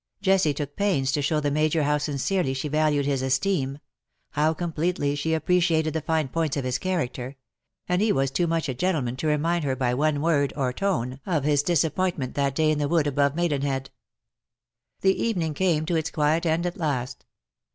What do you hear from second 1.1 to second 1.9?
to show the Major